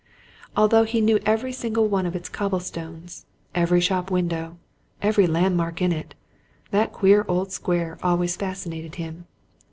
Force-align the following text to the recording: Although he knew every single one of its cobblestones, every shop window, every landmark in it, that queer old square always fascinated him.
Although 0.57 0.85
he 0.85 0.99
knew 0.99 1.19
every 1.27 1.53
single 1.53 1.87
one 1.87 2.07
of 2.07 2.15
its 2.15 2.27
cobblestones, 2.27 3.27
every 3.53 3.79
shop 3.79 4.09
window, 4.09 4.57
every 4.99 5.27
landmark 5.27 5.79
in 5.79 5.91
it, 5.91 6.15
that 6.71 6.91
queer 6.91 7.23
old 7.27 7.51
square 7.51 7.99
always 8.01 8.35
fascinated 8.35 8.95
him. 8.95 9.27